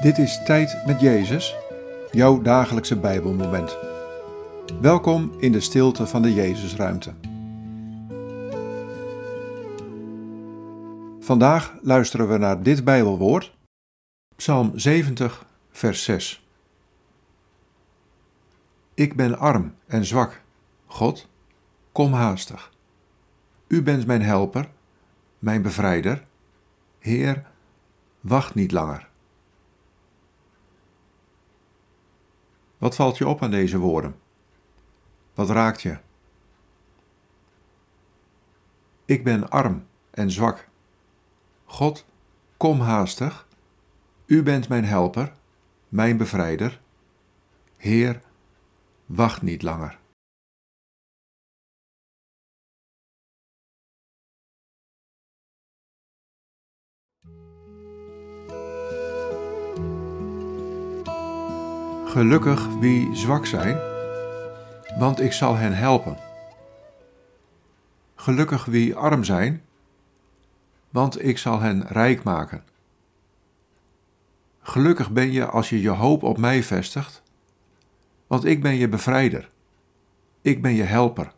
Dit 0.00 0.18
is 0.18 0.42
Tijd 0.44 0.86
met 0.86 1.00
Jezus, 1.00 1.56
jouw 2.10 2.42
dagelijkse 2.42 2.98
Bijbelmoment. 2.98 3.76
Welkom 4.80 5.32
in 5.38 5.52
de 5.52 5.60
stilte 5.60 6.06
van 6.06 6.22
de 6.22 6.34
Jezusruimte. 6.34 7.14
Vandaag 11.20 11.74
luisteren 11.82 12.28
we 12.28 12.38
naar 12.38 12.62
dit 12.62 12.84
Bijbelwoord, 12.84 13.56
Psalm 14.36 14.78
70, 14.78 15.46
vers 15.70 16.04
6. 16.04 16.46
Ik 18.94 19.16
ben 19.16 19.38
arm 19.38 19.74
en 19.86 20.04
zwak. 20.04 20.40
God, 20.86 21.28
kom 21.92 22.12
haastig. 22.12 22.72
U 23.66 23.82
bent 23.82 24.06
mijn 24.06 24.22
helper, 24.22 24.68
mijn 25.38 25.62
bevrijder. 25.62 26.24
Heer, 26.98 27.44
wacht 28.20 28.54
niet 28.54 28.72
langer. 28.72 29.09
Wat 32.80 32.94
valt 32.94 33.18
je 33.18 33.28
op 33.28 33.42
aan 33.42 33.50
deze 33.50 33.78
woorden? 33.78 34.14
Wat 35.34 35.50
raakt 35.50 35.82
je? 35.82 35.98
Ik 39.04 39.24
ben 39.24 39.50
arm 39.50 39.86
en 40.10 40.30
zwak. 40.30 40.68
God, 41.64 42.06
kom 42.56 42.80
haastig. 42.80 43.46
U 44.26 44.42
bent 44.42 44.68
mijn 44.68 44.84
helper, 44.84 45.34
mijn 45.88 46.16
bevrijder. 46.16 46.80
Heer, 47.76 48.20
wacht 49.06 49.42
niet 49.42 49.62
langer. 49.62 49.99
Gelukkig 62.10 62.66
wie 62.66 63.14
zwak 63.14 63.46
zijn, 63.46 63.78
want 64.98 65.20
ik 65.20 65.32
zal 65.32 65.56
hen 65.56 65.72
helpen. 65.76 66.16
Gelukkig 68.14 68.64
wie 68.64 68.94
arm 68.94 69.24
zijn, 69.24 69.62
want 70.88 71.24
ik 71.24 71.38
zal 71.38 71.60
hen 71.60 71.86
rijk 71.86 72.22
maken. 72.22 72.64
Gelukkig 74.60 75.10
ben 75.10 75.32
je 75.32 75.46
als 75.46 75.68
je 75.68 75.80
je 75.80 75.88
hoop 75.88 76.22
op 76.22 76.38
mij 76.38 76.62
vestigt, 76.62 77.22
want 78.26 78.44
ik 78.44 78.62
ben 78.62 78.74
je 78.74 78.88
bevrijder. 78.88 79.50
Ik 80.40 80.62
ben 80.62 80.74
je 80.74 80.82
helper. 80.82 81.32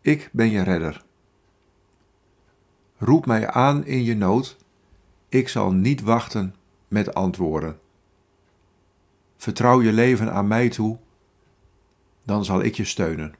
Ik 0.00 0.28
ben 0.32 0.50
je 0.50 0.62
redder. 0.62 1.02
Roep 2.98 3.26
mij 3.26 3.48
aan 3.48 3.84
in 3.86 4.02
je 4.04 4.16
nood, 4.16 4.56
ik 5.28 5.48
zal 5.48 5.72
niet 5.72 6.00
wachten 6.00 6.54
met 6.88 7.14
antwoorden. 7.14 7.81
Vertrouw 9.42 9.82
je 9.82 9.92
leven 9.92 10.32
aan 10.32 10.46
mij 10.46 10.68
toe, 10.68 10.98
dan 12.24 12.44
zal 12.44 12.62
ik 12.62 12.74
je 12.74 12.84
steunen. 12.84 13.34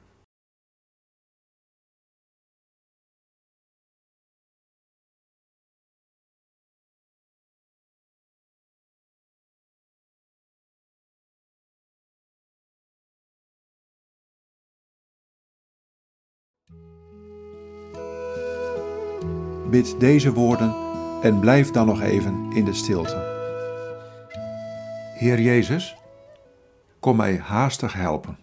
Bid 19.69 19.99
deze 19.99 20.33
woorden 20.33 20.75
en 21.21 21.39
blijf 21.39 21.71
dan 21.71 21.85
nog 21.85 22.01
even 22.01 22.51
in 22.51 22.65
de 22.65 22.73
stilte. 22.73 23.32
Heer 25.23 25.39
Jezus, 25.39 25.95
kom 26.99 27.15
mij 27.15 27.37
haastig 27.37 27.93
helpen. 27.93 28.42